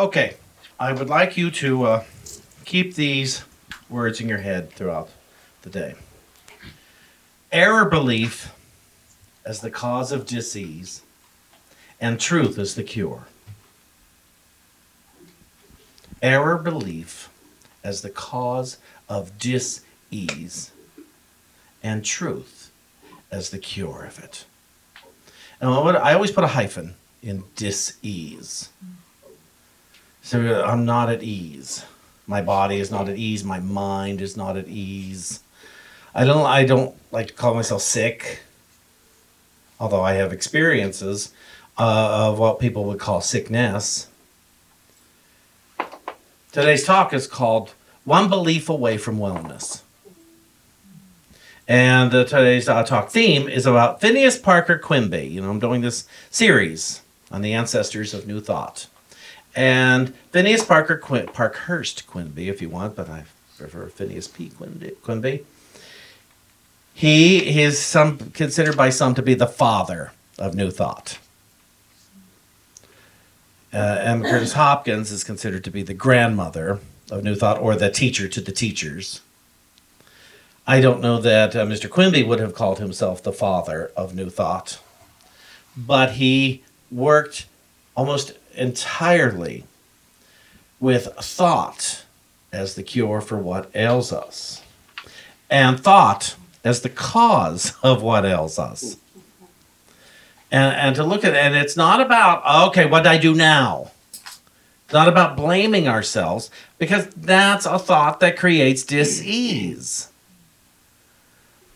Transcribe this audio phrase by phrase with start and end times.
[0.00, 0.36] Okay,
[0.78, 2.04] I would like you to uh,
[2.64, 3.44] keep these
[3.90, 5.10] words in your head throughout
[5.60, 5.94] the day.
[7.52, 8.50] Error belief
[9.44, 11.02] as the cause of disease,
[12.00, 13.26] and truth as the cure.
[16.22, 17.28] Error belief
[17.84, 20.72] as the cause of dis-ease,
[21.82, 22.70] and truth
[23.30, 24.46] as the cure of it.
[25.60, 28.70] And I always put a hyphen in dis-ease.
[30.30, 31.84] So I'm not at ease.
[32.28, 33.42] My body is not at ease.
[33.42, 35.40] My mind is not at ease.
[36.14, 36.46] I don't.
[36.46, 38.38] I don't like to call myself sick,
[39.80, 41.32] although I have experiences
[41.76, 44.06] uh, of what people would call sickness.
[46.52, 49.82] Today's talk is called "One Belief Away from Wellness,"
[51.66, 55.26] and today's uh, talk theme is about Phineas Parker Quimby.
[55.26, 58.86] You know, I'm doing this series on the ancestors of New Thought.
[59.54, 63.24] And Phineas Parker Quin- Parkhurst Quimby, if you want, but I
[63.58, 64.50] prefer Phineas P.
[64.50, 65.44] Quimby.
[66.94, 71.18] He is some considered by some to be the father of New Thought.
[73.72, 77.90] Uh, Emma Curtis Hopkins is considered to be the grandmother of New Thought or the
[77.90, 79.20] teacher to the teachers.
[80.66, 81.88] I don't know that uh, Mr.
[81.88, 84.80] Quimby would have called himself the father of New Thought,
[85.76, 87.46] but he worked
[87.96, 89.64] almost entirely
[90.78, 92.04] with thought
[92.52, 94.62] as the cure for what ails us,
[95.48, 98.96] and thought as the cause of what ails us.
[100.52, 103.34] And, and to look at it, and it's not about, okay, what do I do
[103.34, 103.92] now?
[104.84, 110.08] It's not about blaming ourselves, because that's a thought that creates dis-ease.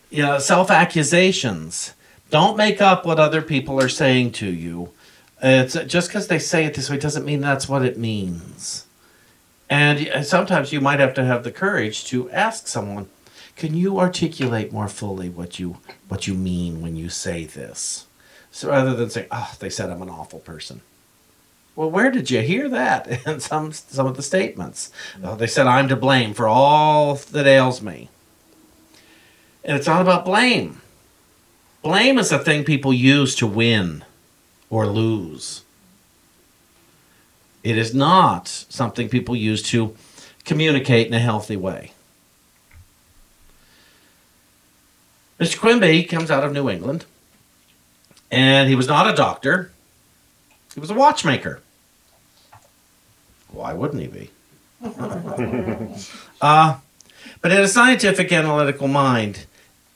[0.09, 1.93] You know, self-accusations.
[2.29, 4.91] Don't make up what other people are saying to you
[5.45, 8.87] it's just because they say it this way doesn't mean that's what it means.
[9.69, 13.07] And sometimes you might have to have the courage to ask someone,
[13.55, 15.77] "Can you articulate more fully what you
[16.07, 18.05] what you mean when you say this?"
[18.51, 20.81] So rather than say, "Oh, they said I'm an awful person."
[21.75, 24.91] Well, where did you hear that in some some of the statements?
[25.23, 28.09] Oh, they said I'm to blame for all that ails me.
[29.63, 30.81] And it's not about blame.
[31.81, 34.03] Blame is a thing people use to win
[34.69, 35.63] or lose.
[37.63, 39.95] It is not something people use to
[40.43, 41.91] communicate in a healthy way.
[45.39, 45.59] Mr.
[45.59, 47.05] Quimby comes out of New England,
[48.31, 49.71] and he was not a doctor,
[50.73, 51.61] he was a watchmaker.
[53.49, 54.29] Why wouldn't he be?
[56.41, 56.77] uh,
[57.41, 59.45] but he had a scientific analytical mind.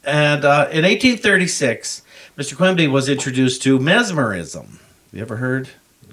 [0.06, 2.02] And uh, in 1836,
[2.40, 2.56] Mr.
[2.56, 4.80] Quimby was introduced to mesmerism.
[5.12, 5.68] You ever heard?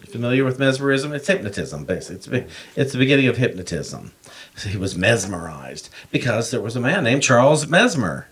[0.09, 1.13] Familiar with mesmerism?
[1.13, 2.41] It's hypnotism, basically.
[2.41, 4.11] It's, it's the beginning of hypnotism.
[4.57, 8.27] So he was mesmerized because there was a man named Charles Mesmer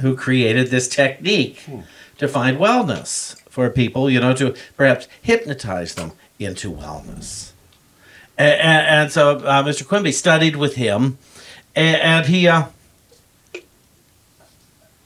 [0.00, 1.82] who created this technique hmm.
[2.18, 6.10] to find wellness for people, you know, to perhaps hypnotize them
[6.40, 7.52] into wellness.
[8.36, 9.86] And, and, and so uh, Mr.
[9.86, 11.18] Quimby studied with him,
[11.76, 12.64] and, and he uh,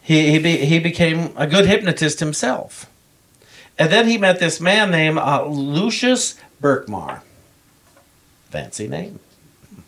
[0.09, 2.87] he he, be, he became a good hypnotist himself.
[3.79, 7.21] And then he met this man named uh, Lucius Burkmar.
[8.49, 9.21] Fancy name.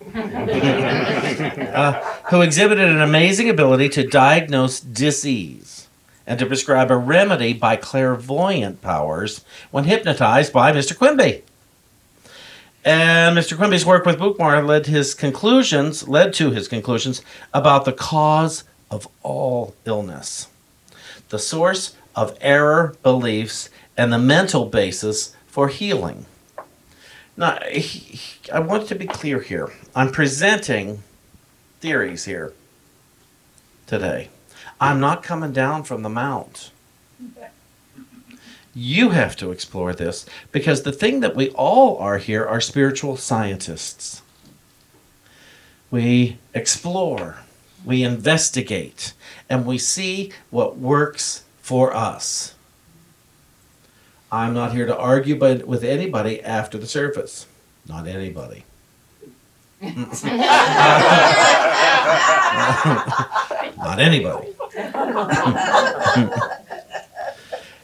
[0.14, 1.92] uh,
[2.28, 5.88] who exhibited an amazing ability to diagnose disease
[6.26, 10.94] and to prescribe a remedy by clairvoyant powers when hypnotized by Mr.
[10.94, 11.44] Quimby.
[12.84, 13.56] And Mr.
[13.56, 17.22] Quimby's work with Burkmar led his conclusions, led to his conclusions
[17.54, 20.48] about the cause of all illness,
[21.28, 26.26] the source of error beliefs, and the mental basis for healing.
[27.36, 27.58] Now,
[28.52, 29.72] I want to be clear here.
[29.94, 31.02] I'm presenting
[31.80, 32.52] theories here
[33.86, 34.28] today.
[34.80, 36.70] I'm not coming down from the mount.
[38.74, 43.16] You have to explore this because the thing that we all are here are spiritual
[43.16, 44.22] scientists.
[45.90, 47.40] We explore
[47.84, 49.12] we investigate,
[49.48, 52.54] and we see what works for us.
[54.32, 57.46] I'm not here to argue with anybody after the service.
[57.86, 58.64] Not anybody.
[59.82, 60.24] not
[63.98, 64.48] anybody.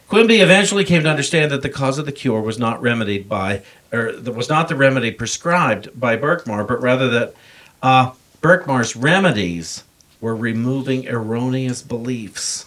[0.08, 3.62] Quimby eventually came to understand that the cause of the cure was not remedied by,
[3.92, 7.34] or was not the remedy prescribed by Burkmar, but rather that
[7.82, 9.82] uh, Burkmar's remedies
[10.20, 12.66] were removing erroneous beliefs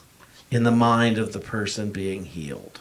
[0.51, 2.79] in the mind of the person being healed.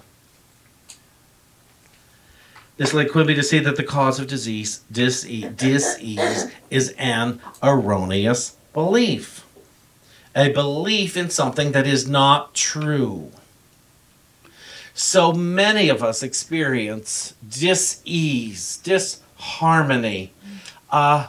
[2.78, 8.56] It's like Quimby to see that the cause of disease, disease, disease is an erroneous
[8.72, 9.44] belief.
[10.36, 13.32] A belief in something that is not true.
[14.94, 20.32] So many of us experience dis-ease, disharmony,
[20.90, 21.28] uh,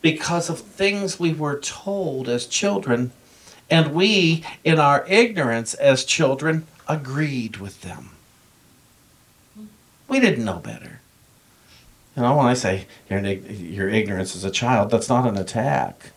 [0.00, 3.12] because of things we were told as children,
[3.70, 8.10] and we, in our ignorance as children, agreed with them.
[10.08, 11.00] We didn't know better.
[12.16, 16.10] You know, when I say your, your ignorance as a child, that's not an attack.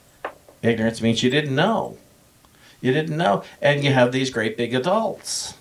[0.61, 1.97] Ignorance means you didn't know.
[2.79, 3.43] You didn't know.
[3.61, 5.55] And you have these great big adults.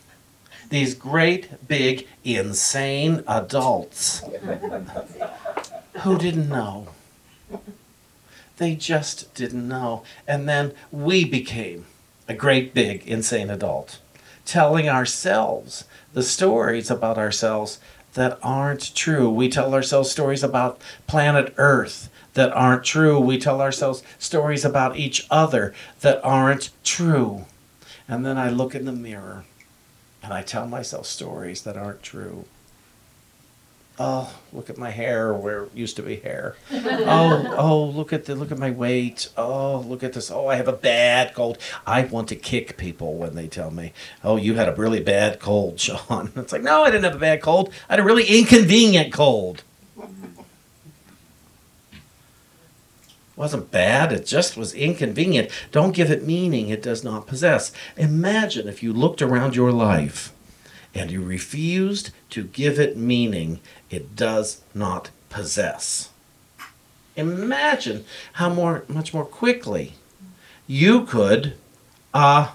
[0.70, 4.23] These great big insane adults
[6.02, 6.88] who didn't know.
[8.60, 10.02] They just didn't know.
[10.28, 11.86] And then we became
[12.28, 14.00] a great big insane adult,
[14.44, 17.80] telling ourselves the stories about ourselves
[18.12, 19.30] that aren't true.
[19.30, 23.18] We tell ourselves stories about planet Earth that aren't true.
[23.18, 25.72] We tell ourselves stories about each other
[26.02, 27.46] that aren't true.
[28.06, 29.44] And then I look in the mirror
[30.22, 32.44] and I tell myself stories that aren't true.
[34.02, 36.56] Oh, look at my hair where it used to be hair.
[37.12, 39.29] Oh, oh, look at the look at my weight.
[39.37, 40.31] Oh, look at this.
[40.31, 41.58] Oh, I have a bad cold.
[41.87, 43.93] I want to kick people when they tell me,
[44.25, 47.19] "Oh, you had a really bad cold, Sean." It's like, "No, I didn't have a
[47.19, 47.73] bad cold.
[47.91, 49.64] I had a really inconvenient cold."
[53.37, 55.50] wasn't bad, it just was inconvenient.
[55.73, 57.73] Don't give it meaning it does not possess.
[57.97, 60.31] Imagine if you looked around your life
[60.94, 63.60] and you refused to give it meaning
[63.90, 66.10] it does not possess.
[67.16, 68.04] Imagine
[68.34, 69.94] how more, much more quickly
[70.66, 71.54] you could
[72.14, 72.52] uh,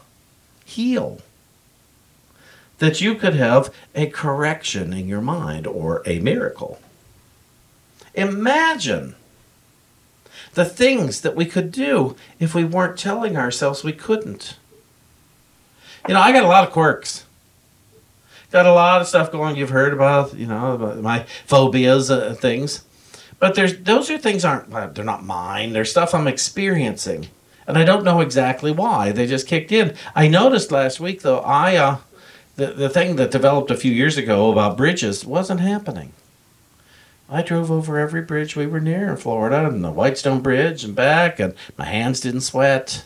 [0.66, 1.20] heal.
[2.80, 6.80] That you could have a correction in your mind or a miracle.
[8.14, 9.16] Imagine
[10.54, 14.58] the things that we could do if we weren't telling ourselves we couldn't.
[16.08, 17.25] You know, I got a lot of quirks.
[18.56, 19.58] Got a lot of stuff going.
[19.58, 22.86] You've heard about, you know, about my phobias, uh, things.
[23.38, 25.74] But there's those are things aren't they're not mine.
[25.74, 27.28] They're stuff I'm experiencing,
[27.68, 29.12] and I don't know exactly why.
[29.12, 29.94] They just kicked in.
[30.16, 31.40] I noticed last week though.
[31.40, 31.98] I uh,
[32.56, 36.14] the the thing that developed a few years ago about bridges wasn't happening.
[37.30, 40.96] I drove over every bridge we were near in Florida, and the Whitestone Bridge and
[40.96, 43.04] back, and my hands didn't sweat.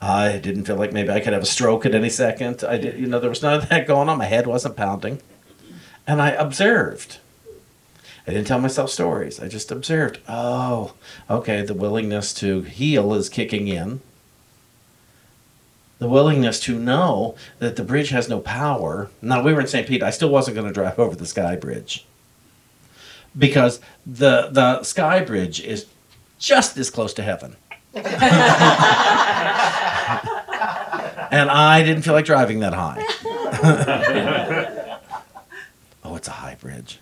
[0.00, 2.64] I didn't feel like maybe I could have a stroke at any second.
[2.64, 4.18] I did, you know, there was none of that going on.
[4.18, 5.20] My head wasn't pounding,
[6.06, 7.18] and I observed.
[8.26, 9.40] I didn't tell myself stories.
[9.40, 10.20] I just observed.
[10.28, 10.94] Oh,
[11.28, 11.62] okay.
[11.62, 14.00] The willingness to heal is kicking in.
[15.98, 19.10] The willingness to know that the bridge has no power.
[19.20, 19.86] Now we were in St.
[19.86, 20.02] Pete.
[20.02, 22.06] I still wasn't going to drive over the Sky Bridge
[23.36, 25.86] because the the sky bridge is
[26.38, 27.56] just this close to heaven.
[31.30, 33.04] and I didn't feel like driving that high.
[36.04, 37.00] oh, it's a high bridge.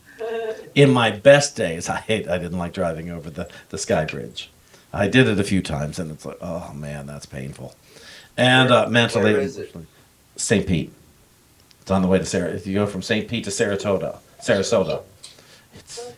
[0.74, 4.50] In my best days, I hate I didn't like driving over the, the sky bridge.
[4.92, 7.74] I did it a few times and it's like, oh man, that's painful.
[8.36, 9.48] And uh, mentally
[10.36, 10.66] St.
[10.66, 10.92] Pete.
[11.80, 12.50] It's on the way to Sarah.
[12.50, 13.28] If you go from St.
[13.28, 15.02] Pete to Saratoga, Sarasota,
[15.74, 16.12] it's so,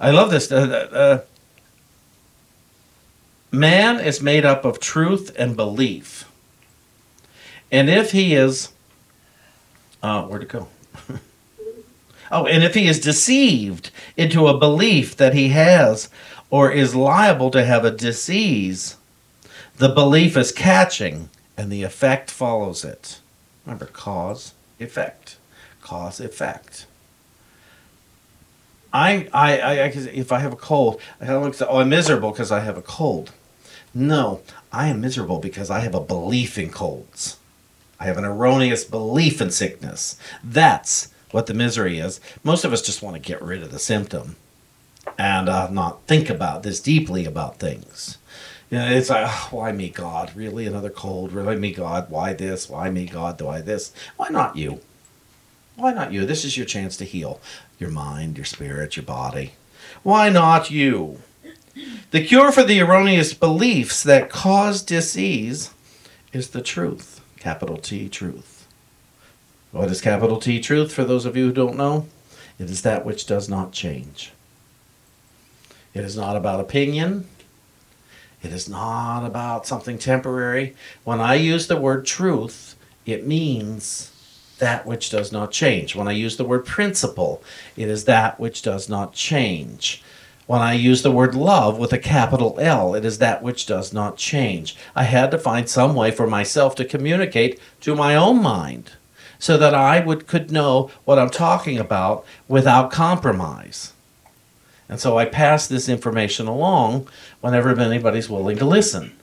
[0.00, 0.50] I love this.
[0.52, 1.20] Uh, uh,
[3.50, 6.30] man is made up of truth and belief.
[7.70, 8.72] And if he is,
[10.02, 10.68] uh, where'd it go?
[12.30, 16.08] oh, and if he is deceived into a belief that he has
[16.50, 18.96] or is liable to have a disease,
[19.76, 23.20] the belief is catching and the effect follows it.
[23.66, 25.36] Remember, cause, effect.
[25.82, 26.86] Cause, effect.
[28.98, 32.50] I, I, I, if I have a cold, I look say, oh, I'm miserable because
[32.50, 33.30] I have a cold.
[33.94, 34.40] No,
[34.72, 37.38] I am miserable because I have a belief in colds.
[38.00, 40.18] I have an erroneous belief in sickness.
[40.42, 42.20] That's what the misery is.
[42.42, 44.34] Most of us just want to get rid of the symptom
[45.16, 48.18] and uh, not think about this deeply about things.
[48.68, 50.34] You know, it's like, oh, why me, God?
[50.34, 51.32] Really, another cold?
[51.32, 52.10] Really, me, God?
[52.10, 52.68] Why this?
[52.68, 53.40] Why me, God?
[53.40, 53.92] Why this?
[54.16, 54.80] Why not you?
[55.76, 56.26] Why not you?
[56.26, 57.40] This is your chance to heal
[57.78, 59.52] your mind, your spirit, your body.
[60.02, 61.22] Why not you?
[62.10, 65.72] The cure for the erroneous beliefs that cause disease
[66.32, 67.20] is the truth.
[67.38, 68.66] Capital T, truth.
[69.70, 72.06] What is capital T, truth, for those of you who don't know?
[72.58, 74.32] It is that which does not change.
[75.94, 77.28] It is not about opinion.
[78.42, 80.74] It is not about something temporary.
[81.04, 84.12] When I use the word truth, it means
[84.58, 85.96] that which does not change.
[85.96, 87.42] When I use the word principle,
[87.76, 90.02] it is that which does not change.
[90.46, 93.92] When I use the word love with a capital L, it is that which does
[93.92, 94.76] not change.
[94.96, 98.92] I had to find some way for myself to communicate to my own mind
[99.38, 103.92] so that I would could know what I'm talking about without compromise.
[104.88, 107.08] And so I pass this information along
[107.42, 109.17] whenever anybody's willing to listen.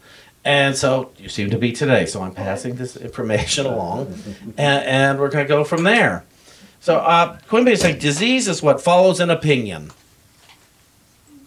[0.46, 2.06] And so you seem to be today.
[2.06, 4.14] So I'm passing this information along,
[4.58, 6.24] and, and we're going to go from there.
[6.80, 9.92] So uh, Quimby is saying disease is what follows an opinion.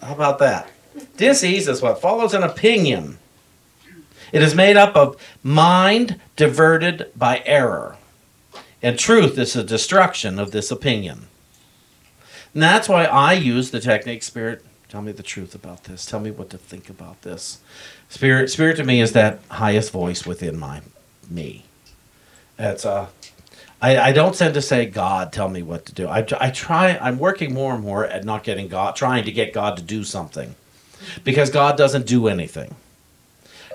[0.03, 0.69] How about that?
[1.17, 3.19] Disease is what follows an opinion.
[4.33, 7.97] It is made up of mind diverted by error.
[8.83, 11.29] And truth is the destruction of this opinion.
[12.53, 14.65] And that's why I use the technique spirit.
[14.89, 16.07] Tell me the truth about this.
[16.07, 17.59] Tell me what to think about this.
[18.09, 20.81] Spirit, spirit to me is that highest voice within my
[21.29, 21.65] me.
[22.59, 23.09] It's uh,
[23.81, 26.09] I, I don't tend to say God, tell me what to do.
[26.09, 26.97] I, I try.
[26.99, 30.05] I'm working more and more at not getting God, trying to get God to do
[30.05, 30.55] something,
[31.23, 32.75] because God doesn't do anything.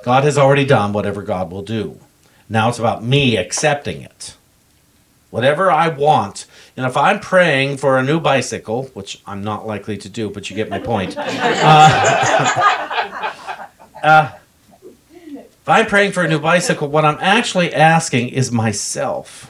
[0.03, 1.99] God has already done whatever God will do.
[2.49, 4.35] Now it's about me accepting it
[5.33, 6.45] whatever I want.
[6.77, 10.47] And if I'm praying for a new bicycle, which I'm not likely to do, but
[10.47, 11.17] you get my point.
[11.65, 12.49] Uh,
[14.03, 14.31] uh,
[15.11, 19.49] if I'm praying for a new bicycle, what I'm actually asking is myself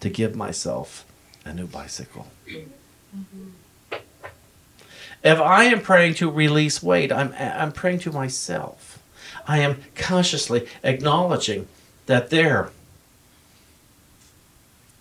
[0.00, 1.04] to give myself
[1.44, 2.26] a new bicycle.
[5.22, 8.98] If I am praying to release weight, I'm, I'm praying to myself.
[9.46, 11.68] I am consciously acknowledging
[12.06, 12.70] that there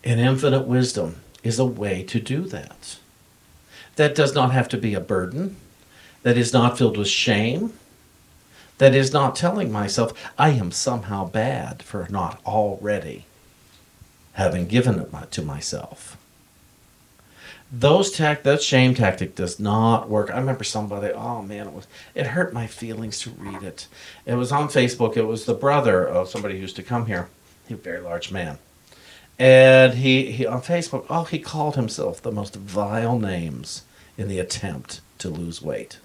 [0.04, 2.98] and infinite wisdom is a way to do that.
[3.96, 5.56] That does not have to be a burden,
[6.24, 7.74] that is not filled with shame,
[8.78, 13.26] that is not telling myself I am somehow bad for not already
[14.34, 16.18] having given it to myself.
[17.72, 20.30] Those tact that shame tactic does not work.
[20.30, 23.88] I remember somebody, oh man, it was it hurt my feelings to read it.
[24.26, 25.18] It was on Facebook.
[25.18, 27.30] It was the brother of somebody who used to come here.
[27.68, 28.60] He a very large man
[29.38, 33.84] and he, he on Facebook, oh, he called himself the most vile names
[34.18, 36.00] in the attempt to lose weight.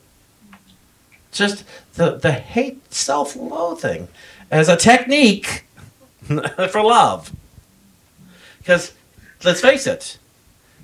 [1.32, 4.08] Just the the hate, self-loathing,
[4.50, 5.64] as a technique
[6.70, 7.32] for love.
[8.58, 8.92] Because
[9.44, 10.18] let's face it,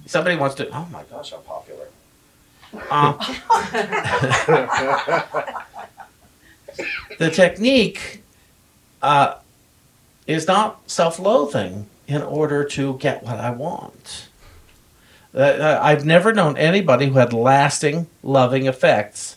[0.07, 0.69] somebody wants to.
[0.69, 1.88] Oh my gosh, how popular!
[2.91, 3.12] Uh,
[7.19, 8.23] the technique
[9.03, 9.37] uh,
[10.26, 14.29] is not self-loathing in order to get what I want.
[15.35, 19.37] Uh, uh, I've never known anybody who had lasting, loving effects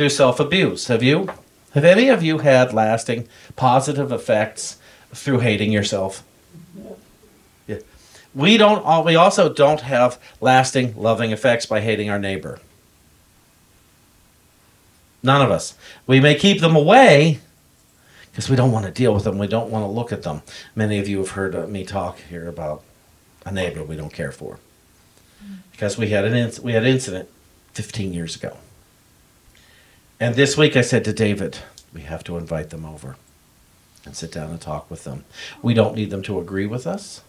[0.00, 0.86] through self abuse.
[0.86, 1.28] Have you?
[1.72, 4.78] Have any of you had lasting, positive effects
[5.12, 6.24] through hating yourself?
[7.66, 7.80] Yeah.
[8.34, 9.04] We don't.
[9.04, 12.60] We also don't have lasting, loving effects by hating our neighbor.
[15.22, 15.74] None of us.
[16.06, 17.40] We may keep them away,
[18.30, 19.36] because we don't want to deal with them.
[19.36, 20.40] We don't want to look at them.
[20.74, 22.82] Many of you have heard uh, me talk here about
[23.44, 24.60] a neighbor we don't care for
[25.72, 27.28] because we had an inc- we had an incident
[27.74, 28.56] 15 years ago.
[30.20, 31.58] And this week I said to David,
[31.94, 33.16] we have to invite them over
[34.04, 35.24] and sit down and talk with them.
[35.62, 37.22] We don't need them to agree with us.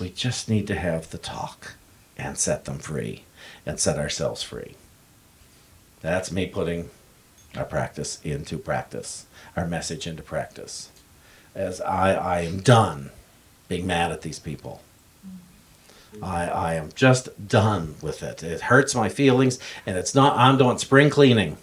[0.00, 1.74] We just need to have the talk
[2.16, 3.24] and set them free
[3.66, 4.76] and set ourselves free.
[6.00, 6.90] That's me putting
[7.56, 10.90] our practice into practice our message into practice.
[11.54, 13.10] As I, I am done
[13.68, 14.82] being mad at these people.
[16.22, 18.42] I, I am just done with it.
[18.42, 21.56] It hurts my feelings, and it's not, I'm doing spring cleaning.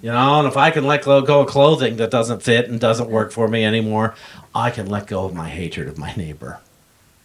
[0.00, 3.10] You know, and if I can let go of clothing that doesn't fit and doesn't
[3.10, 4.14] work for me anymore,
[4.54, 6.60] I can let go of my hatred of my neighbor.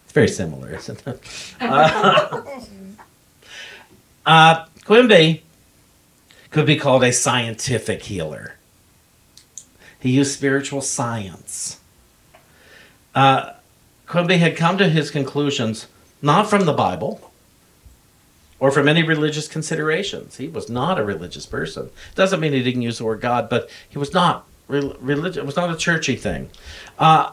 [0.06, 1.22] It's very similar, isn't it?
[1.62, 2.42] Uh,
[4.26, 5.44] uh, Quimby
[6.50, 8.56] could be called a scientific healer.
[10.00, 11.80] He used spiritual science.
[13.14, 13.54] Uh,
[14.08, 15.88] Quimby had come to his conclusions
[16.22, 17.32] not from the Bible
[18.60, 20.38] or from any religious considerations.
[20.38, 21.90] He was not a religious person.
[22.16, 25.38] Doesn't mean he didn't use the word God, but he was not re- religious.
[25.38, 26.50] It was not a churchy thing.
[26.98, 27.32] Uh,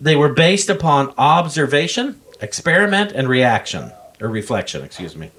[0.00, 4.82] they were based upon observation, experiment, and reaction or reflection.
[4.82, 5.30] Excuse me.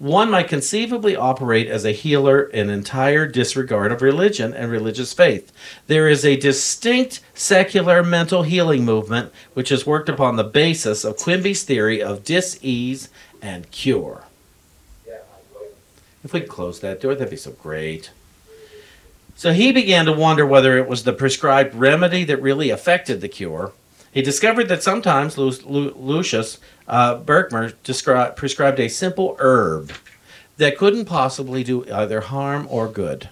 [0.00, 5.52] One might conceivably operate as a healer in entire disregard of religion and religious faith.
[5.88, 11.18] There is a distinct secular mental healing movement which has worked upon the basis of
[11.18, 13.10] Quimby's theory of dis-ease
[13.42, 14.24] and cure.
[16.24, 18.10] If we could close that door, that'd be so great.
[19.36, 23.28] So he began to wonder whether it was the prescribed remedy that really affected the
[23.28, 23.72] cure.
[24.12, 29.92] He discovered that sometimes Lu- Lu- Lucius uh, Burkmar descri- prescribed a simple herb
[30.56, 33.28] that couldn't possibly do either harm or good.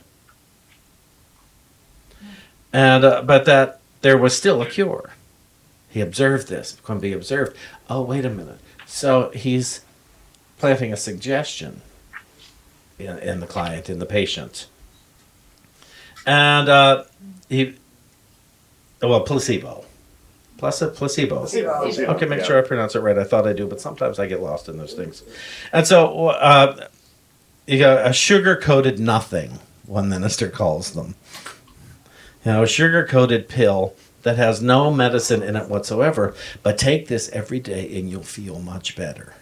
[2.72, 5.10] And uh, but that there was still a cure.
[5.88, 6.78] He observed this.
[6.82, 7.56] Quimby observed.
[7.88, 8.60] Oh, wait a minute.
[8.86, 9.80] So he's
[10.58, 11.80] planting a suggestion
[12.98, 14.66] in, in the client, in the patient
[16.28, 17.04] and uh,
[17.48, 17.74] he,
[19.00, 19.86] well, placebo.
[20.58, 21.38] Plus a placebo.
[21.38, 21.70] Placebo.
[22.14, 22.44] Okay, make Yeah.
[22.44, 23.16] sure I pronounce it right.
[23.16, 25.22] I thought I do, but sometimes I get lost in those things.
[25.72, 26.86] And so, uh,
[27.66, 31.14] you got a sugar coated nothing, one minister calls them.
[32.44, 37.06] You know, a sugar coated pill that has no medicine in it whatsoever, but take
[37.06, 39.34] this every day and you'll feel much better.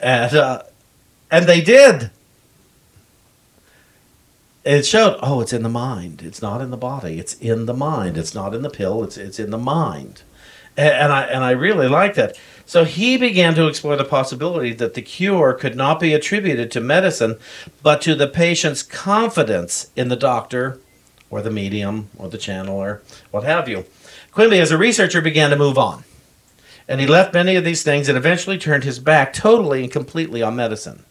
[0.00, 0.62] And, uh,
[1.30, 2.10] and they did
[4.64, 6.22] it showed oh it's in the mind.
[6.22, 7.18] It's not in the body.
[7.18, 8.16] It's in the mind.
[8.18, 9.02] It's not in the pill.
[9.04, 10.22] It's it's in the mind.
[10.76, 12.38] And, and i and i really like that.
[12.66, 16.80] So he began to explore the possibility that the cure could not be attributed to
[16.80, 17.38] medicine
[17.82, 20.78] but to the patient's confidence in the doctor
[21.30, 23.00] or the medium or the channeler
[23.30, 23.86] what have you.
[24.32, 26.04] Quimby as a researcher began to move on.
[26.86, 30.42] And he left many of these things and eventually turned his back totally and completely
[30.42, 31.04] on medicine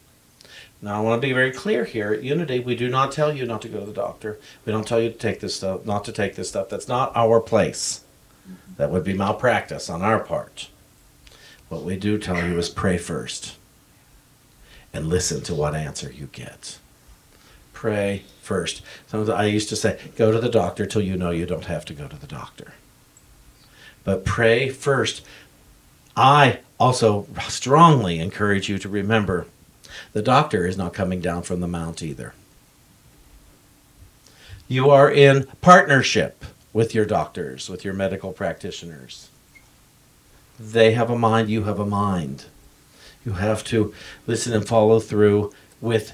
[0.81, 2.13] now, I want to be very clear here.
[2.13, 4.37] At Unity, we do not tell you not to go to the doctor.
[4.63, 6.69] We don't tell you to take this stuff, not to take this stuff.
[6.69, 8.03] That's not our place.
[8.77, 10.69] That would be malpractice on our part.
[11.69, 13.57] What we do tell you is pray first
[14.93, 16.77] and listen to what answer you get.
[17.73, 18.83] Pray first.
[19.07, 21.85] Sometimes I used to say, go to the doctor till you know you don't have
[21.85, 22.73] to go to the doctor.
[24.03, 25.25] But pray first.
[26.15, 29.47] I also strongly encourage you to remember
[30.13, 32.33] the doctor is not coming down from the mount either.
[34.67, 39.29] You are in partnership with your doctors, with your medical practitioners.
[40.59, 42.45] They have a mind, you have a mind.
[43.25, 43.93] You have to
[44.25, 46.13] listen and follow through with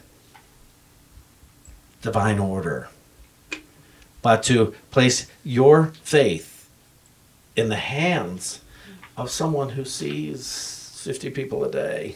[2.02, 2.90] divine order.
[4.22, 6.70] But to place your faith
[7.56, 8.62] in the hands
[9.18, 12.16] of someone who sees 50 people a day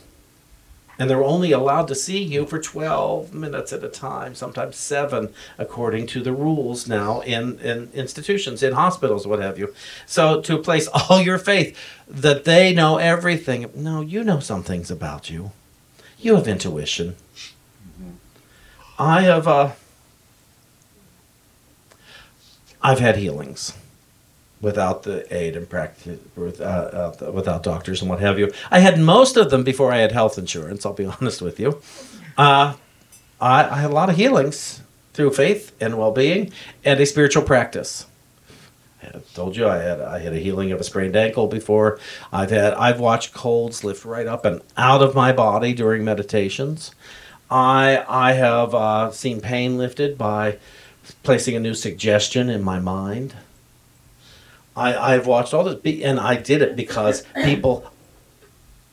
[0.99, 5.33] and they're only allowed to see you for 12 minutes at a time sometimes seven
[5.57, 9.73] according to the rules now in, in institutions in hospitals what have you.
[10.05, 14.89] So to place all your faith that they know everything no you know some things
[14.91, 15.51] about you.
[16.19, 17.15] You have intuition.
[18.99, 19.71] I have uh
[22.81, 23.73] i've had healings
[24.61, 28.51] without the aid and practice with, uh, uh, without doctors and what have you.
[28.71, 30.85] I had most of them before I had health insurance.
[30.85, 31.81] I'll be honest with you.
[32.37, 32.75] Uh,
[33.39, 34.81] I, I had a lot of healings
[35.13, 36.51] through faith and well-being
[36.83, 38.05] and a spiritual practice.
[39.03, 41.99] I told you I had I had a healing of a sprained ankle before.
[42.33, 46.91] I've had I've watched colds lift right up and out of my body during meditations.
[47.49, 50.57] I I have uh, seen pain lifted by
[51.23, 53.35] placing a new suggestion in my mind.
[54.77, 57.91] I, I've watched all this, and I did it because people,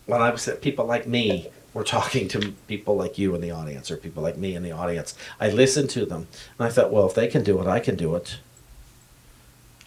[0.06, 3.90] when I was people like me were talking to people like you in the audience,
[3.90, 6.26] or people like me in the audience, I listened to them,
[6.58, 8.38] and I thought, well, if they can do it, I can do it.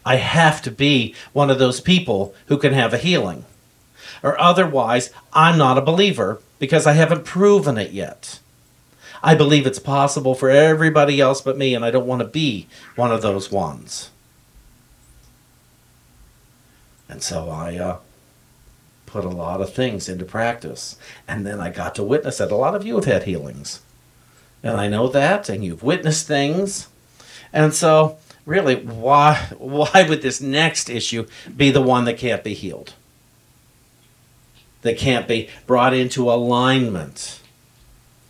[0.06, 3.46] I have to be one of those people who can have a healing,
[4.22, 8.40] or otherwise, I'm not a believer because I haven't proven it yet.
[9.24, 12.68] I believe it's possible for everybody else but me, and I don't want to be
[12.96, 14.12] one of those ones.
[17.10, 17.98] And so I uh,
[19.08, 20.98] put a lot of things into practice.
[21.28, 22.52] And then I got to witness that.
[22.52, 23.82] A lot of you have had healings.
[24.62, 26.88] And I know that, and you've witnessed things.
[27.54, 32.54] And so, really, why, why would this next issue be the one that can't be
[32.54, 32.94] healed?
[34.82, 37.42] That can't be brought into alignment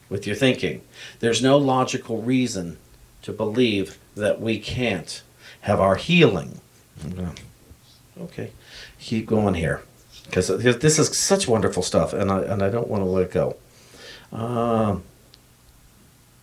[0.09, 0.81] with your thinking.
[1.19, 2.77] There's no logical reason
[3.23, 5.21] to believe that we can't
[5.61, 6.61] have our healing.
[8.19, 8.49] Okay
[8.99, 9.81] keep going here
[10.25, 13.31] because this is such wonderful stuff, and I and I don't want to let it
[13.31, 13.55] go.
[14.31, 15.03] Um,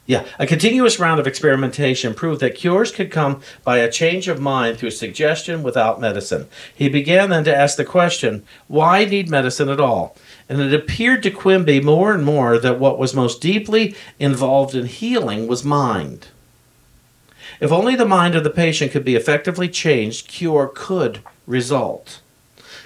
[0.06, 4.38] yeah, a continuous round of experimentation proved that cures could come by a change of
[4.38, 6.46] mind through suggestion without medicine.
[6.74, 10.14] He began then to ask the question, why need medicine at all?
[10.46, 14.86] And it appeared to Quimby more and more that what was most deeply involved in
[14.86, 16.28] healing was mind.
[17.58, 22.20] If only the mind of the patient could be effectively changed, cure could result.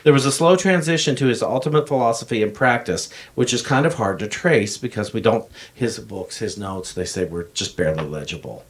[0.04, 3.94] There was a slow transition to his ultimate philosophy and practice, which is kind of
[3.94, 8.04] hard to trace because we don't, his books, his notes, they say were just barely
[8.04, 8.64] legible.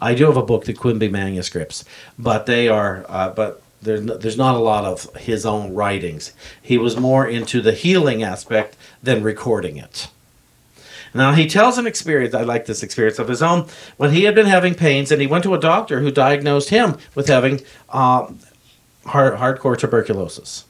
[0.00, 1.84] I do have a book, the Quimby manuscripts,
[2.18, 6.32] but they are, uh, but there's there's not a lot of his own writings.
[6.60, 10.08] He was more into the healing aspect than recording it.
[11.14, 12.34] Now he tells an experience.
[12.34, 15.26] I like this experience of his own when he had been having pains, and he
[15.26, 18.30] went to a doctor who diagnosed him with having uh,
[19.06, 20.64] hard, hardcore tuberculosis,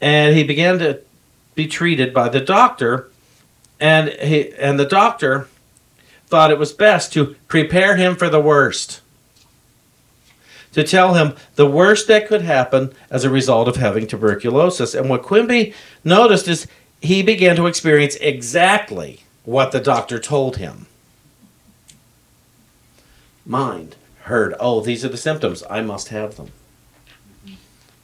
[0.00, 1.00] and he began to
[1.54, 3.10] be treated by the doctor,
[3.78, 5.48] and he and the doctor
[6.26, 9.00] thought it was best to prepare him for the worst.
[10.72, 14.94] To tell him the worst that could happen as a result of having tuberculosis.
[14.94, 16.68] And what Quimby noticed is
[17.02, 20.86] he began to experience exactly what the doctor told him.
[23.44, 25.64] Mind heard, oh, these are the symptoms.
[25.68, 26.52] I must have them.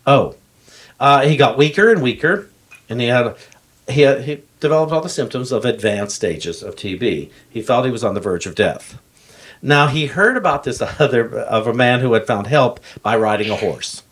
[0.04, 0.34] Oh,
[0.98, 2.48] uh, he got weaker and weaker,
[2.88, 3.36] and he had
[3.88, 7.30] he had, he developed all the symptoms of advanced stages of TB.
[7.48, 8.98] He felt he was on the verge of death.
[9.62, 13.50] Now he heard about this other of a man who had found help by riding
[13.50, 14.02] a horse.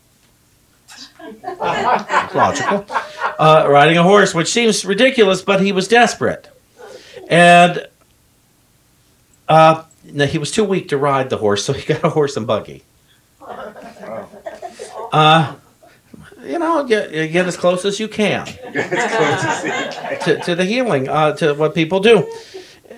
[1.42, 2.86] Logical.
[3.38, 6.48] Uh, riding a horse, which seems ridiculous, but he was desperate,
[7.28, 7.86] and
[9.48, 12.46] uh, he was too weak to ride the horse, so he got a horse and
[12.46, 12.82] buggy.
[15.12, 15.54] Uh,
[16.44, 21.54] you know, get, get as close as you can to, to the healing, uh, to
[21.54, 22.30] what people do.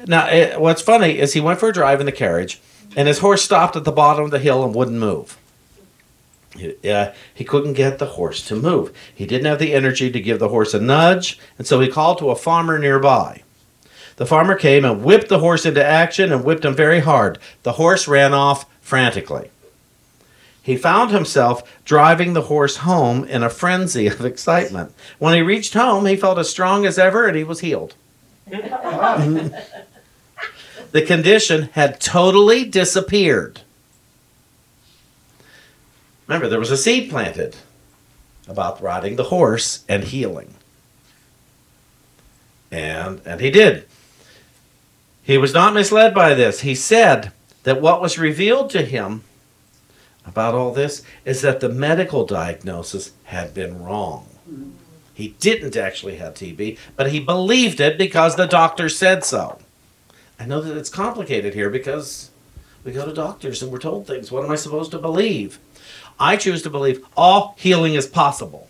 [0.06, 2.60] Now, it, what's funny is he went for a drive in the carriage,
[2.96, 5.36] and his horse stopped at the bottom of the hill and wouldn't move.
[6.56, 8.96] He, uh, he couldn't get the horse to move.
[9.14, 12.18] He didn't have the energy to give the horse a nudge, and so he called
[12.18, 13.42] to a farmer nearby.
[14.16, 17.38] The farmer came and whipped the horse into action and whipped him very hard.
[17.64, 19.50] The horse ran off frantically.
[20.66, 24.92] He found himself driving the horse home in a frenzy of excitement.
[25.20, 27.94] When he reached home, he felt as strong as ever and he was healed.
[28.50, 29.52] the
[31.06, 33.60] condition had totally disappeared.
[36.26, 37.54] Remember, there was a seed planted
[38.48, 40.52] about riding the horse and healing.
[42.72, 43.86] And, and he did.
[45.22, 46.62] He was not misled by this.
[46.62, 47.30] He said
[47.62, 49.22] that what was revealed to him
[50.26, 54.26] about all this is that the medical diagnosis had been wrong.
[55.14, 59.58] He didn't actually have TB, but he believed it because the doctor said so.
[60.38, 62.30] I know that it's complicated here because
[62.84, 64.30] we go to doctors and we're told things.
[64.30, 65.58] What am I supposed to believe?
[66.20, 68.68] I choose to believe all healing is possible.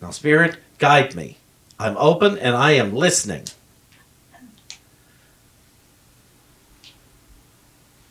[0.00, 1.36] Now, Spirit, guide me.
[1.78, 3.44] I'm open and I am listening.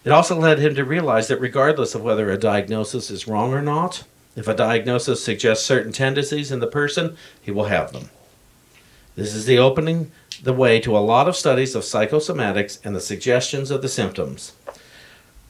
[0.06, 3.62] It also led him to realize that regardless of whether a diagnosis is wrong or
[3.62, 4.04] not,
[4.36, 8.10] if a diagnosis suggests certain tendencies in the person, he will have them.
[9.16, 10.12] This is the opening
[10.42, 14.54] the way to a lot of studies of psychosomatics and the suggestions of the symptoms.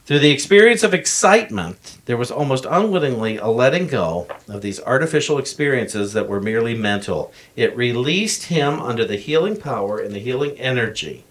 [0.04, 5.38] Through the experience of excitement, there was almost unwittingly a letting go of these artificial
[5.38, 7.32] experiences that were merely mental.
[7.56, 11.24] It released him under the healing power and the healing energy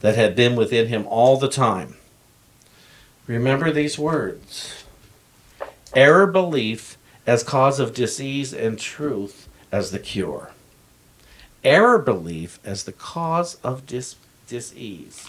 [0.00, 1.96] that had been within him all the time.
[3.26, 4.84] Remember these words
[5.94, 10.50] error belief as cause of disease and truth as the cure.
[11.64, 15.28] Error belief as the cause of dis- disease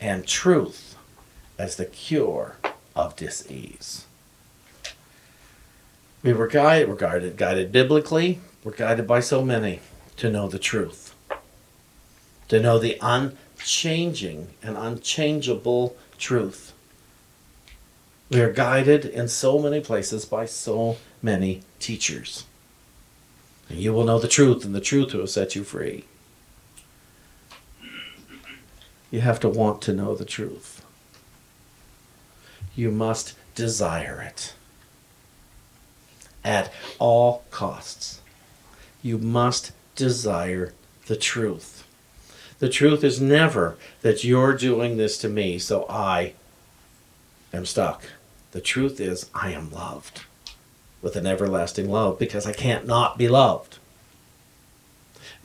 [0.00, 0.96] and truth
[1.58, 2.56] as the cure
[2.94, 4.06] of disease.
[6.22, 9.80] We were guided, we're guided, guided biblically, we're guided by so many
[10.16, 11.14] to know the truth,
[12.48, 13.00] to know the
[13.66, 16.72] unchanging and unchangeable truth.
[18.30, 22.44] We are guided in so many places by so many teachers.
[23.68, 26.04] And you will know the truth, and the truth will set you free.
[29.10, 30.84] You have to want to know the truth.
[32.76, 34.54] You must desire it
[36.44, 38.20] at all costs.
[39.02, 40.72] You must desire
[41.06, 41.75] the truth.
[42.58, 46.32] The truth is never that you're doing this to me, so I
[47.52, 48.04] am stuck.
[48.52, 50.22] The truth is, I am loved
[51.02, 53.78] with an everlasting love because I can't not be loved.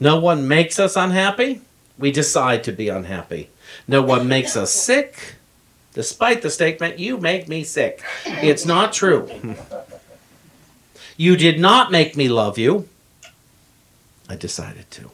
[0.00, 1.60] No one makes us unhappy.
[1.98, 3.50] We decide to be unhappy.
[3.86, 5.36] No one makes us sick,
[5.92, 8.02] despite the statement, You make me sick.
[8.24, 9.28] It's not true.
[11.16, 12.88] You did not make me love you.
[14.28, 15.10] I decided to.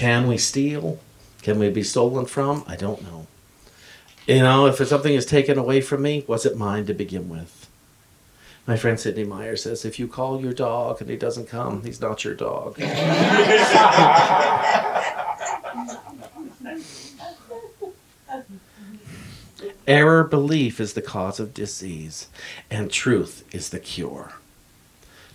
[0.00, 0.98] Can we steal?
[1.42, 2.64] Can we be stolen from?
[2.66, 3.26] I don't know.
[4.26, 7.68] You know, if something is taken away from me, was it mine to begin with?
[8.66, 12.00] My friend Sidney Meyer says if you call your dog and he doesn't come, he's
[12.00, 12.80] not your dog.
[19.86, 22.28] Error belief is the cause of disease,
[22.70, 24.32] and truth is the cure.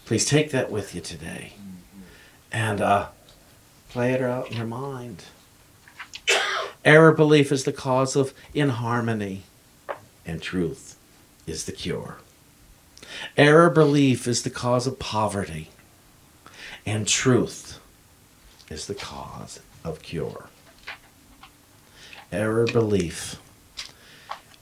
[0.08, 1.54] Please take that with you today
[2.52, 3.10] and uh,
[3.96, 5.24] play it out in your mind.
[6.84, 9.44] Error belief is the cause of inharmony,
[10.26, 10.98] and truth
[11.48, 12.18] is the cure.
[13.38, 15.70] Error belief is the cause of poverty,
[16.86, 17.80] and truth
[18.70, 20.50] is the cause of cure.
[22.34, 23.38] Error belief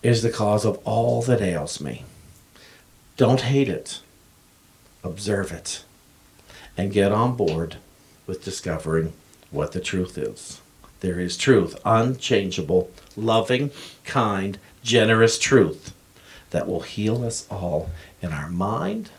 [0.03, 2.05] is the cause of all that ails me.
[3.17, 3.99] Don't hate it,
[5.03, 5.83] observe it,
[6.77, 7.77] and get on board
[8.27, 9.13] with discovering
[9.53, 10.61] what the truth is.
[10.99, 13.71] There is truth, unchangeable, loving,
[14.03, 15.93] kind, generous truth
[16.51, 17.89] that will heal us all
[18.21, 19.09] in our mind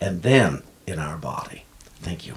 [0.00, 1.64] and then in our body.
[2.00, 2.34] Thank you.